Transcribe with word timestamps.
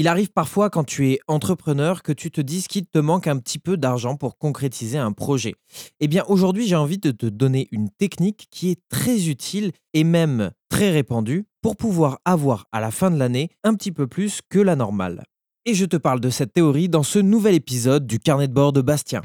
Il 0.00 0.08
arrive 0.08 0.32
parfois 0.32 0.70
quand 0.70 0.84
tu 0.84 1.10
es 1.10 1.18
entrepreneur 1.28 2.02
que 2.02 2.12
tu 2.12 2.30
te 2.30 2.40
dises 2.40 2.68
qu'il 2.68 2.86
te 2.86 2.98
manque 2.98 3.26
un 3.26 3.36
petit 3.36 3.58
peu 3.58 3.76
d'argent 3.76 4.16
pour 4.16 4.38
concrétiser 4.38 4.96
un 4.96 5.12
projet. 5.12 5.52
Eh 6.00 6.08
bien 6.08 6.24
aujourd'hui 6.26 6.66
j'ai 6.66 6.74
envie 6.74 6.96
de 6.96 7.10
te 7.10 7.26
donner 7.26 7.68
une 7.70 7.90
technique 7.90 8.48
qui 8.50 8.70
est 8.70 8.80
très 8.88 9.28
utile 9.28 9.72
et 9.92 10.04
même 10.04 10.52
très 10.70 10.90
répandue 10.90 11.44
pour 11.60 11.76
pouvoir 11.76 12.18
avoir 12.24 12.64
à 12.72 12.80
la 12.80 12.90
fin 12.90 13.10
de 13.10 13.18
l'année 13.18 13.50
un 13.62 13.74
petit 13.74 13.92
peu 13.92 14.06
plus 14.06 14.40
que 14.48 14.58
la 14.58 14.74
normale. 14.74 15.22
Et 15.66 15.74
je 15.74 15.84
te 15.84 15.98
parle 15.98 16.20
de 16.20 16.30
cette 16.30 16.54
théorie 16.54 16.88
dans 16.88 17.02
ce 17.02 17.18
nouvel 17.18 17.54
épisode 17.54 18.06
du 18.06 18.18
carnet 18.18 18.48
de 18.48 18.54
bord 18.54 18.72
de 18.72 18.80
Bastien. 18.80 19.20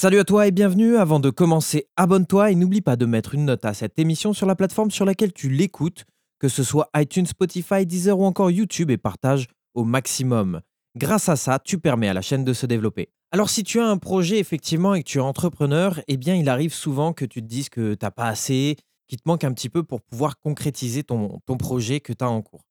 Salut 0.00 0.20
à 0.20 0.24
toi 0.24 0.46
et 0.46 0.52
bienvenue. 0.52 0.96
Avant 0.96 1.18
de 1.18 1.28
commencer, 1.28 1.88
abonne-toi 1.96 2.52
et 2.52 2.54
n'oublie 2.54 2.82
pas 2.82 2.94
de 2.94 3.04
mettre 3.04 3.34
une 3.34 3.46
note 3.46 3.64
à 3.64 3.74
cette 3.74 3.98
émission 3.98 4.32
sur 4.32 4.46
la 4.46 4.54
plateforme 4.54 4.92
sur 4.92 5.04
laquelle 5.04 5.32
tu 5.32 5.48
l'écoutes, 5.48 6.04
que 6.38 6.46
ce 6.46 6.62
soit 6.62 6.88
iTunes, 6.94 7.26
Spotify, 7.26 7.84
Deezer 7.84 8.16
ou 8.16 8.24
encore 8.24 8.52
YouTube 8.52 8.92
et 8.92 8.96
partage 8.96 9.48
au 9.74 9.82
maximum. 9.82 10.60
Grâce 10.94 11.28
à 11.28 11.34
ça, 11.34 11.58
tu 11.58 11.78
permets 11.80 12.06
à 12.06 12.14
la 12.14 12.22
chaîne 12.22 12.44
de 12.44 12.52
se 12.52 12.64
développer. 12.64 13.08
Alors 13.32 13.50
si 13.50 13.64
tu 13.64 13.80
as 13.80 13.88
un 13.88 13.96
projet 13.96 14.38
effectivement 14.38 14.94
et 14.94 15.02
que 15.02 15.08
tu 15.08 15.18
es 15.18 15.20
entrepreneur, 15.20 16.00
eh 16.06 16.16
bien 16.16 16.36
il 16.36 16.48
arrive 16.48 16.72
souvent 16.72 17.12
que 17.12 17.24
tu 17.24 17.42
te 17.42 17.48
dises 17.48 17.68
que 17.68 17.94
tu 17.94 18.04
n'as 18.04 18.12
pas 18.12 18.28
assez, 18.28 18.76
qu'il 19.08 19.18
te 19.18 19.28
manque 19.28 19.42
un 19.42 19.52
petit 19.52 19.68
peu 19.68 19.82
pour 19.82 20.00
pouvoir 20.00 20.38
concrétiser 20.38 21.02
ton, 21.02 21.40
ton 21.44 21.56
projet 21.56 21.98
que 21.98 22.12
tu 22.12 22.22
as 22.22 22.30
en 22.30 22.40
cours. 22.40 22.62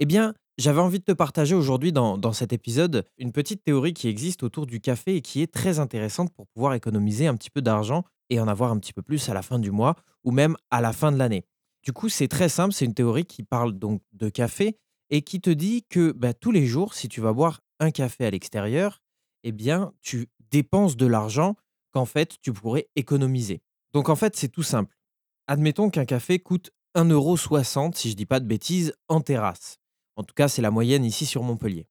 Eh 0.00 0.04
bien, 0.04 0.34
j'avais 0.58 0.80
envie 0.80 0.98
de 0.98 1.04
te 1.04 1.12
partager 1.12 1.54
aujourd'hui 1.54 1.92
dans, 1.92 2.32
cet 2.32 2.52
épisode 2.52 3.06
une 3.16 3.32
petite 3.32 3.62
théorie 3.62 3.94
qui 3.94 4.08
existe 4.08 4.42
autour 4.42 4.66
du 4.66 4.80
café 4.80 5.16
et 5.16 5.22
qui 5.22 5.40
est 5.40 5.52
très 5.52 5.78
intéressante 5.78 6.32
pour 6.34 6.48
pouvoir 6.48 6.74
économiser 6.74 7.28
un 7.28 7.36
petit 7.36 7.50
peu 7.50 7.62
d'argent 7.62 8.04
et 8.28 8.40
en 8.40 8.48
avoir 8.48 8.72
un 8.72 8.78
petit 8.78 8.92
peu 8.92 9.00
plus 9.00 9.28
à 9.28 9.34
la 9.34 9.42
fin 9.42 9.58
du 9.58 9.70
mois 9.70 9.94
ou 10.24 10.32
même 10.32 10.56
à 10.70 10.80
la 10.80 10.92
fin 10.92 11.12
de 11.12 11.16
l'année. 11.16 11.44
Du 11.84 11.92
coup, 11.92 12.08
c'est 12.08 12.28
très 12.28 12.48
simple, 12.48 12.74
c'est 12.74 12.84
une 12.84 12.94
théorie 12.94 13.24
qui 13.24 13.44
parle 13.44 13.72
donc 13.72 14.02
de 14.12 14.28
café 14.28 14.76
et 15.10 15.22
qui 15.22 15.40
te 15.40 15.48
dit 15.48 15.84
que 15.88 16.12
bah, 16.12 16.34
tous 16.34 16.50
les 16.50 16.66
jours, 16.66 16.94
si 16.94 17.08
tu 17.08 17.20
vas 17.20 17.32
boire 17.32 17.60
un 17.78 17.92
café 17.92 18.26
à 18.26 18.30
l'extérieur, 18.30 19.00
eh 19.44 19.52
bien, 19.52 19.92
tu 20.02 20.28
dépenses 20.50 20.96
de 20.96 21.06
l'argent 21.06 21.54
qu'en 21.92 22.04
fait, 22.04 22.36
tu 22.42 22.52
pourrais 22.52 22.88
économiser. 22.96 23.62
Donc 23.92 24.08
en 24.08 24.16
fait, 24.16 24.36
c'est 24.36 24.48
tout 24.48 24.64
simple. 24.64 24.98
Admettons 25.46 25.88
qu'un 25.88 26.04
café 26.04 26.40
coûte 26.40 26.70
1,60€, 26.96 27.94
si 27.94 28.08
je 28.08 28.14
ne 28.14 28.16
dis 28.16 28.26
pas 28.26 28.40
de 28.40 28.46
bêtises, 28.46 28.92
en 29.08 29.20
terrasse. 29.20 29.78
En 30.18 30.24
tout 30.24 30.34
cas, 30.34 30.48
c'est 30.48 30.62
la 30.62 30.72
moyenne 30.72 31.04
ici 31.04 31.26
sur 31.26 31.44
Montpellier. 31.44 31.86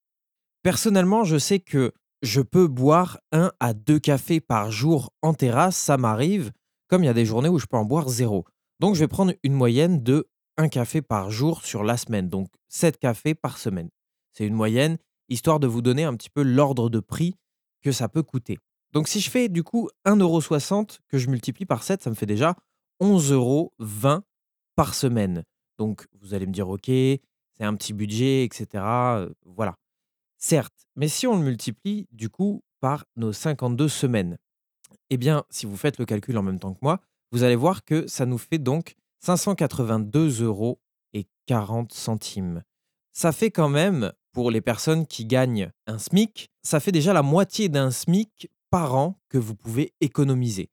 Personnellement, 0.62 1.24
je 1.24 1.38
sais 1.38 1.60
que 1.62 1.94
je 2.22 2.42
peux 2.42 2.68
boire 2.68 3.20
un 3.32 3.54
à 3.62 3.74
deux 3.74 4.00
cafés 4.00 4.42
par 4.42 4.70
jour 4.70 5.14
en 5.22 5.34
terrasse, 5.34 5.78
ça 5.78 5.96
m'arrive, 5.96 6.52
comme 6.90 7.04
il 7.04 7.06
y 7.06 7.10
a 7.10 7.14
des 7.14 7.26
journées 7.26 7.48
où 7.48 7.58
je 7.58 7.68
peux 7.68 7.78
en 7.78 7.86
boire 7.86 8.10
zéro. 8.10 8.44
Donc, 8.82 8.96
je 8.96 9.00
vais 9.00 9.08
prendre 9.08 9.34
une 9.44 9.54
moyenne 9.54 10.04
de 10.04 10.28
un 10.58 10.68
café 10.68 11.02
par 11.02 11.32
jour 11.32 11.64
sur 11.64 11.86
la 11.86 11.96
semaine, 11.96 12.28
donc 12.28 12.50
7 12.68 12.98
cafés 12.98 13.34
par 13.34 13.58
semaine. 13.58 13.90
C'est 14.34 14.46
une 14.46 14.56
moyenne, 14.56 14.98
histoire 15.30 15.62
de 15.62 15.68
vous 15.68 15.82
donner 15.82 16.04
un 16.04 16.14
petit 16.16 16.30
peu 16.30 16.42
l'ordre 16.42 16.90
de 16.90 17.00
prix 17.00 17.34
que 17.82 17.94
ça 17.94 18.10
peut 18.10 18.24
coûter. 18.24 18.58
Donc, 18.92 19.08
si 19.08 19.22
je 19.22 19.30
fais 19.30 19.48
du 19.48 19.64
coup 19.64 19.90
1,60€ 20.06 21.00
que 21.08 21.18
je 21.18 21.30
multiplie 21.30 21.66
par 21.66 21.82
7, 21.82 22.04
ça 22.04 22.10
me 22.10 22.16
fait 22.16 22.26
déjà 22.26 22.58
11,20€ 23.02 24.22
par 24.76 24.96
semaine. 24.96 25.46
Donc, 25.78 26.08
vous 26.20 26.34
allez 26.34 26.46
me 26.46 26.52
dire, 26.52 26.68
OK, 26.68 26.92
c'est 27.58 27.66
un 27.66 27.76
petit 27.76 27.94
budget, 27.94 28.44
etc. 28.44 28.84
voilà. 29.46 29.78
Certes, 30.38 30.88
mais 30.96 31.08
si 31.08 31.26
on 31.26 31.38
le 31.38 31.44
multiplie 31.44 32.08
du 32.12 32.30
coup 32.30 32.64
par 32.80 33.06
nos 33.16 33.34
52 33.34 33.88
semaines, 33.88 34.38
eh 35.10 35.18
bien, 35.18 35.44
si 35.50 35.66
vous 35.66 35.78
faites 35.78 35.98
le 35.98 36.06
calcul 36.06 36.38
en 36.38 36.44
même 36.44 36.60
temps 36.60 36.74
que 36.74 36.80
moi, 36.82 37.00
vous 37.32 37.44
allez 37.44 37.56
voir 37.56 37.84
que 37.84 38.08
ça 38.08 38.26
nous 38.26 38.38
fait 38.38 38.60
donc 38.60 38.96
582 39.20 40.44
euros 40.44 40.80
et 41.14 41.26
40 41.48 41.92
centimes. 41.92 42.64
Ça 43.12 43.32
fait 43.32 43.52
quand 43.52 43.70
même, 43.70 44.14
pour 44.32 44.52
les 44.52 44.62
personnes 44.62 45.08
qui 45.08 45.26
gagnent 45.26 45.72
un 45.88 45.98
SMIC, 45.98 46.50
ça 46.62 46.80
fait 46.80 46.92
déjà 46.92 47.14
la 47.14 47.24
moitié 47.24 47.70
d'un 47.70 47.90
SMIC 47.90 48.52
par 48.70 48.96
an 48.96 49.20
que 49.30 49.38
vous 49.38 49.56
pouvez 49.56 49.94
économiser. 50.02 50.70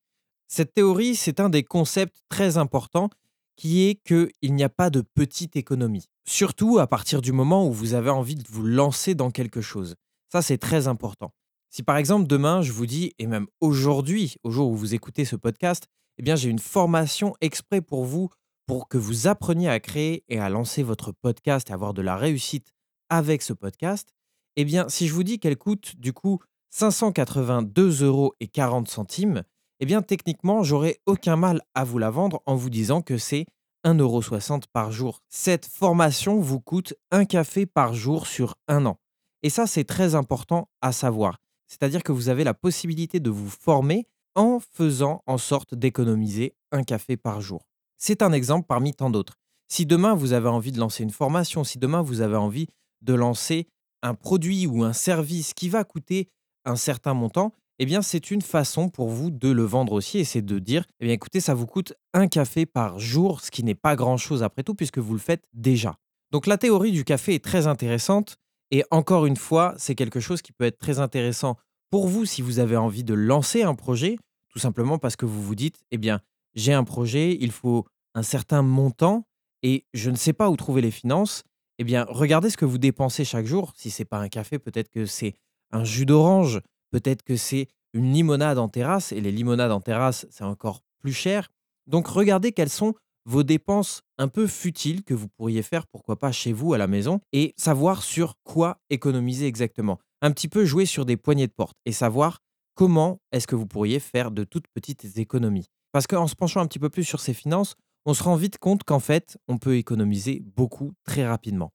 Cette 0.46 0.74
théorie, 0.74 1.16
c'est 1.16 1.40
un 1.40 1.48
des 1.48 1.64
concepts 1.64 2.22
très 2.28 2.58
importants 2.58 3.08
qui 3.56 3.88
est 3.88 3.94
qu'il 4.04 4.54
n'y 4.54 4.64
a 4.64 4.68
pas 4.68 4.90
de 4.90 5.00
petite 5.00 5.56
économie. 5.56 6.06
Surtout 6.26 6.78
à 6.78 6.86
partir 6.86 7.20
du 7.20 7.32
moment 7.32 7.66
où 7.68 7.72
vous 7.72 7.94
avez 7.94 8.10
envie 8.10 8.36
de 8.36 8.44
vous 8.48 8.64
lancer 8.64 9.14
dans 9.14 9.30
quelque 9.30 9.60
chose. 9.60 9.94
Ça, 10.32 10.42
c'est 10.42 10.58
très 10.58 10.88
important. 10.88 11.32
Si 11.70 11.82
par 11.82 11.96
exemple 11.96 12.26
demain, 12.26 12.62
je 12.62 12.72
vous 12.72 12.86
dis, 12.86 13.12
et 13.18 13.26
même 13.26 13.46
aujourd'hui, 13.60 14.36
au 14.44 14.50
jour 14.50 14.70
où 14.70 14.76
vous 14.76 14.94
écoutez 14.94 15.24
ce 15.24 15.36
podcast, 15.36 15.86
eh 16.18 16.22
bien 16.22 16.36
j'ai 16.36 16.48
une 16.48 16.58
formation 16.58 17.34
exprès 17.40 17.80
pour 17.80 18.04
vous, 18.04 18.30
pour 18.66 18.88
que 18.88 18.98
vous 18.98 19.26
appreniez 19.26 19.68
à 19.68 19.80
créer 19.80 20.24
et 20.28 20.38
à 20.38 20.48
lancer 20.48 20.82
votre 20.82 21.12
podcast 21.12 21.70
et 21.70 21.72
avoir 21.72 21.92
de 21.92 22.02
la 22.02 22.16
réussite 22.16 22.72
avec 23.08 23.42
ce 23.42 23.52
podcast, 23.52 24.10
eh 24.56 24.64
bien 24.64 24.88
si 24.88 25.08
je 25.08 25.14
vous 25.14 25.24
dis 25.24 25.38
qu'elle 25.38 25.56
coûte 25.56 25.96
du 25.96 26.12
coup 26.12 26.38
582 26.70 28.04
euros 28.04 28.34
et 28.40 28.48
40 28.48 28.88
centimes, 28.88 29.42
eh 29.84 29.86
bien 29.86 30.00
techniquement, 30.00 30.62
j'aurais 30.62 30.98
aucun 31.04 31.36
mal 31.36 31.60
à 31.74 31.84
vous 31.84 31.98
la 31.98 32.08
vendre 32.08 32.42
en 32.46 32.56
vous 32.56 32.70
disant 32.70 33.02
que 33.02 33.18
c'est 33.18 33.44
1,60€ 33.84 34.62
par 34.72 34.90
jour. 34.90 35.20
Cette 35.28 35.66
formation 35.66 36.40
vous 36.40 36.58
coûte 36.58 36.94
un 37.10 37.26
café 37.26 37.66
par 37.66 37.92
jour 37.92 38.26
sur 38.26 38.54
un 38.66 38.86
an. 38.86 38.96
Et 39.42 39.50
ça, 39.50 39.66
c'est 39.66 39.84
très 39.84 40.14
important 40.14 40.70
à 40.80 40.90
savoir. 40.92 41.38
C'est-à-dire 41.66 42.02
que 42.02 42.12
vous 42.12 42.30
avez 42.30 42.44
la 42.44 42.54
possibilité 42.54 43.20
de 43.20 43.28
vous 43.28 43.50
former 43.50 44.06
en 44.34 44.58
faisant 44.58 45.22
en 45.26 45.36
sorte 45.36 45.74
d'économiser 45.74 46.54
un 46.72 46.82
café 46.82 47.18
par 47.18 47.42
jour. 47.42 47.68
C'est 47.98 48.22
un 48.22 48.32
exemple 48.32 48.64
parmi 48.66 48.94
tant 48.94 49.10
d'autres. 49.10 49.36
Si 49.68 49.84
demain 49.84 50.14
vous 50.14 50.32
avez 50.32 50.48
envie 50.48 50.72
de 50.72 50.80
lancer 50.80 51.02
une 51.02 51.10
formation, 51.10 51.62
si 51.62 51.78
demain 51.78 52.00
vous 52.00 52.22
avez 52.22 52.36
envie 52.36 52.68
de 53.02 53.12
lancer 53.12 53.68
un 54.02 54.14
produit 54.14 54.66
ou 54.66 54.82
un 54.82 54.94
service 54.94 55.52
qui 55.52 55.68
va 55.68 55.84
coûter 55.84 56.30
un 56.64 56.76
certain 56.76 57.12
montant, 57.12 57.52
eh 57.78 57.86
bien, 57.86 58.02
c'est 58.02 58.30
une 58.30 58.42
façon 58.42 58.88
pour 58.88 59.08
vous 59.08 59.30
de 59.30 59.48
le 59.48 59.64
vendre 59.64 59.92
aussi 59.92 60.18
et 60.18 60.24
c'est 60.24 60.42
de 60.42 60.58
dire, 60.58 60.84
eh 61.00 61.06
bien, 61.06 61.14
écoutez, 61.14 61.40
ça 61.40 61.54
vous 61.54 61.66
coûte 61.66 61.92
un 62.12 62.28
café 62.28 62.66
par 62.66 62.98
jour, 62.98 63.40
ce 63.40 63.50
qui 63.50 63.64
n'est 63.64 63.74
pas 63.74 63.96
grand-chose 63.96 64.42
après 64.42 64.62
tout 64.62 64.74
puisque 64.74 64.98
vous 64.98 65.12
le 65.12 65.18
faites 65.18 65.44
déjà. 65.52 65.96
Donc 66.30 66.46
la 66.46 66.58
théorie 66.58 66.92
du 66.92 67.04
café 67.04 67.34
est 67.34 67.44
très 67.44 67.66
intéressante 67.66 68.36
et 68.70 68.84
encore 68.90 69.26
une 69.26 69.36
fois, 69.36 69.74
c'est 69.76 69.94
quelque 69.94 70.20
chose 70.20 70.42
qui 70.42 70.52
peut 70.52 70.64
être 70.64 70.78
très 70.78 70.98
intéressant 70.98 71.56
pour 71.90 72.08
vous 72.08 72.24
si 72.24 72.42
vous 72.42 72.58
avez 72.58 72.76
envie 72.76 73.04
de 73.04 73.14
lancer 73.14 73.62
un 73.62 73.74
projet, 73.74 74.16
tout 74.48 74.58
simplement 74.58 74.98
parce 74.98 75.16
que 75.16 75.26
vous 75.26 75.42
vous 75.42 75.54
dites, 75.54 75.80
eh 75.90 75.98
bien, 75.98 76.20
j'ai 76.54 76.72
un 76.72 76.84
projet, 76.84 77.36
il 77.40 77.52
faut 77.52 77.86
un 78.14 78.22
certain 78.22 78.62
montant 78.62 79.26
et 79.62 79.84
je 79.94 80.10
ne 80.10 80.16
sais 80.16 80.32
pas 80.32 80.50
où 80.50 80.56
trouver 80.56 80.80
les 80.80 80.90
finances. 80.90 81.42
Eh 81.78 81.84
bien, 81.84 82.06
regardez 82.08 82.50
ce 82.50 82.56
que 82.56 82.64
vous 82.64 82.78
dépensez 82.78 83.24
chaque 83.24 83.46
jour. 83.46 83.72
Si 83.76 83.90
c'est 83.90 84.04
pas 84.04 84.18
un 84.18 84.28
café, 84.28 84.58
peut-être 84.58 84.90
que 84.90 85.06
c'est 85.06 85.34
un 85.72 85.84
jus 85.84 86.06
d'orange, 86.06 86.60
Peut-être 86.94 87.24
que 87.24 87.34
c'est 87.34 87.66
une 87.92 88.12
limonade 88.12 88.56
en 88.56 88.68
terrasse, 88.68 89.10
et 89.10 89.20
les 89.20 89.32
limonades 89.32 89.72
en 89.72 89.80
terrasse, 89.80 90.28
c'est 90.30 90.44
encore 90.44 90.80
plus 91.00 91.12
cher. 91.12 91.50
Donc 91.88 92.06
regardez 92.06 92.52
quelles 92.52 92.70
sont 92.70 92.94
vos 93.24 93.42
dépenses 93.42 94.02
un 94.16 94.28
peu 94.28 94.46
futiles 94.46 95.02
que 95.02 95.12
vous 95.12 95.26
pourriez 95.26 95.62
faire, 95.62 95.88
pourquoi 95.88 96.20
pas 96.20 96.30
chez 96.30 96.52
vous 96.52 96.72
à 96.72 96.78
la 96.78 96.86
maison, 96.86 97.18
et 97.32 97.52
savoir 97.56 98.04
sur 98.04 98.36
quoi 98.44 98.78
économiser 98.90 99.48
exactement. 99.48 99.98
Un 100.22 100.30
petit 100.30 100.46
peu 100.46 100.64
jouer 100.64 100.86
sur 100.86 101.04
des 101.04 101.16
poignées 101.16 101.48
de 101.48 101.52
porte 101.52 101.76
et 101.84 101.90
savoir 101.90 102.38
comment 102.76 103.18
est-ce 103.32 103.48
que 103.48 103.56
vous 103.56 103.66
pourriez 103.66 103.98
faire 103.98 104.30
de 104.30 104.44
toutes 104.44 104.68
petites 104.72 105.18
économies. 105.18 105.66
Parce 105.90 106.06
qu'en 106.06 106.28
se 106.28 106.36
penchant 106.36 106.60
un 106.60 106.68
petit 106.68 106.78
peu 106.78 106.90
plus 106.90 107.02
sur 107.02 107.18
ses 107.18 107.34
finances, 107.34 107.74
on 108.06 108.14
se 108.14 108.22
rend 108.22 108.36
vite 108.36 108.58
compte 108.58 108.84
qu'en 108.84 109.00
fait, 109.00 109.36
on 109.48 109.58
peut 109.58 109.78
économiser 109.78 110.44
beaucoup 110.54 110.92
très 111.02 111.26
rapidement. 111.26 111.72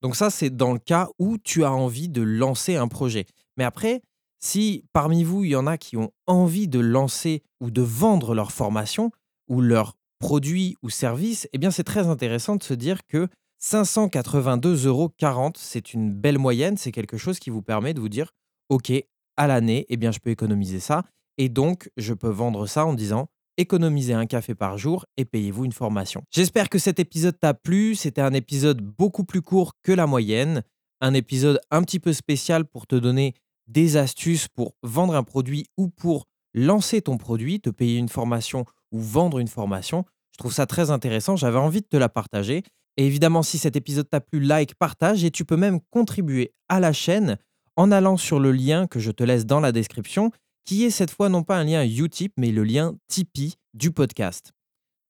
Donc 0.00 0.16
ça, 0.16 0.30
c'est 0.30 0.48
dans 0.48 0.72
le 0.72 0.78
cas 0.78 1.10
où 1.18 1.36
tu 1.36 1.64
as 1.64 1.72
envie 1.72 2.08
de 2.08 2.22
lancer 2.22 2.76
un 2.76 2.88
projet. 2.88 3.26
Mais 3.58 3.64
après, 3.64 4.00
si 4.44 4.84
parmi 4.92 5.24
vous, 5.24 5.44
il 5.44 5.50
y 5.50 5.56
en 5.56 5.66
a 5.66 5.78
qui 5.78 5.96
ont 5.96 6.10
envie 6.26 6.68
de 6.68 6.78
lancer 6.78 7.42
ou 7.60 7.70
de 7.70 7.82
vendre 7.82 8.34
leur 8.34 8.52
formation 8.52 9.10
ou 9.48 9.60
leurs 9.60 9.94
produits 10.18 10.76
ou 10.82 10.90
services, 10.90 11.48
eh 11.52 11.58
bien 11.58 11.70
c'est 11.70 11.84
très 11.84 12.08
intéressant 12.08 12.56
de 12.56 12.62
se 12.62 12.74
dire 12.74 13.06
que 13.06 13.28
582,40 13.62 14.86
euros, 14.86 15.10
c'est 15.56 15.94
une 15.94 16.12
belle 16.12 16.38
moyenne, 16.38 16.76
c'est 16.76 16.92
quelque 16.92 17.16
chose 17.16 17.38
qui 17.38 17.48
vous 17.48 17.62
permet 17.62 17.94
de 17.94 18.00
vous 18.00 18.10
dire, 18.10 18.32
OK, 18.68 18.92
à 19.36 19.46
l'année, 19.46 19.86
eh 19.88 19.96
bien 19.96 20.10
je 20.10 20.18
peux 20.18 20.30
économiser 20.30 20.80
ça, 20.80 21.04
et 21.38 21.48
donc 21.48 21.90
je 21.96 22.12
peux 22.12 22.28
vendre 22.28 22.66
ça 22.66 22.84
en 22.84 22.92
disant, 22.92 23.28
économisez 23.56 24.12
un 24.12 24.26
café 24.26 24.54
par 24.54 24.76
jour 24.76 25.06
et 25.16 25.24
payez-vous 25.24 25.64
une 25.64 25.72
formation. 25.72 26.22
J'espère 26.30 26.68
que 26.68 26.78
cet 26.78 26.98
épisode 26.98 27.38
t'a 27.40 27.54
plu, 27.54 27.94
c'était 27.94 28.20
un 28.20 28.34
épisode 28.34 28.82
beaucoup 28.82 29.24
plus 29.24 29.40
court 29.40 29.72
que 29.82 29.92
la 29.92 30.06
moyenne, 30.06 30.62
un 31.00 31.14
épisode 31.14 31.60
un 31.70 31.82
petit 31.82 32.00
peu 32.00 32.12
spécial 32.12 32.66
pour 32.66 32.86
te 32.86 32.96
donner 32.96 33.34
des 33.66 33.96
astuces 33.96 34.48
pour 34.48 34.74
vendre 34.82 35.14
un 35.14 35.22
produit 35.22 35.66
ou 35.76 35.88
pour 35.88 36.26
lancer 36.54 37.02
ton 37.02 37.18
produit, 37.18 37.60
te 37.60 37.70
payer 37.70 37.98
une 37.98 38.08
formation 38.08 38.64
ou 38.92 39.00
vendre 39.00 39.38
une 39.38 39.48
formation. 39.48 40.04
Je 40.32 40.38
trouve 40.38 40.52
ça 40.52 40.66
très 40.66 40.90
intéressant, 40.90 41.36
j'avais 41.36 41.58
envie 41.58 41.80
de 41.80 41.86
te 41.86 41.96
la 41.96 42.08
partager. 42.08 42.62
Et 42.96 43.06
évidemment, 43.06 43.42
si 43.42 43.58
cet 43.58 43.76
épisode 43.76 44.08
t'a 44.08 44.20
plu, 44.20 44.40
like, 44.40 44.74
partage 44.76 45.24
et 45.24 45.30
tu 45.30 45.44
peux 45.44 45.56
même 45.56 45.80
contribuer 45.90 46.52
à 46.68 46.80
la 46.80 46.92
chaîne 46.92 47.38
en 47.76 47.90
allant 47.90 48.16
sur 48.16 48.38
le 48.38 48.52
lien 48.52 48.86
que 48.86 49.00
je 49.00 49.10
te 49.10 49.24
laisse 49.24 49.46
dans 49.46 49.60
la 49.60 49.72
description, 49.72 50.30
qui 50.64 50.84
est 50.84 50.90
cette 50.90 51.10
fois 51.10 51.28
non 51.28 51.42
pas 51.42 51.56
un 51.56 51.64
lien 51.64 51.84
Utip, 51.84 52.32
mais 52.36 52.52
le 52.52 52.64
lien 52.64 52.94
Tipeee 53.08 53.54
du 53.74 53.90
podcast. 53.90 54.52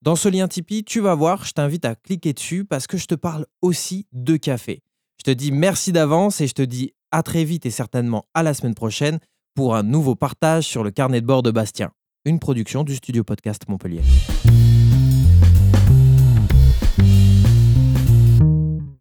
Dans 0.02 0.16
ce 0.16 0.28
lien 0.28 0.48
Tipeee, 0.48 0.84
tu 0.84 1.00
vas 1.00 1.14
voir, 1.14 1.44
je 1.44 1.52
t'invite 1.52 1.84
à 1.84 1.94
cliquer 1.94 2.32
dessus 2.32 2.64
parce 2.64 2.86
que 2.86 2.96
je 2.96 3.06
te 3.06 3.14
parle 3.14 3.46
aussi 3.62 4.06
de 4.12 4.36
café. 4.36 4.82
Je 5.18 5.24
te 5.24 5.30
dis 5.30 5.52
merci 5.52 5.92
d'avance 5.92 6.40
et 6.40 6.46
je 6.46 6.54
te 6.54 6.62
dis 6.62 6.92
à 7.14 7.22
très 7.22 7.44
vite 7.44 7.64
et 7.64 7.70
certainement 7.70 8.26
à 8.34 8.42
la 8.42 8.54
semaine 8.54 8.74
prochaine 8.74 9.20
pour 9.54 9.76
un 9.76 9.84
nouveau 9.84 10.16
partage 10.16 10.64
sur 10.64 10.82
le 10.82 10.90
carnet 10.90 11.20
de 11.20 11.26
bord 11.26 11.44
de 11.44 11.52
Bastien, 11.52 11.92
une 12.24 12.40
production 12.40 12.82
du 12.82 12.96
studio 12.96 13.22
podcast 13.22 13.62
Montpellier. 13.68 14.02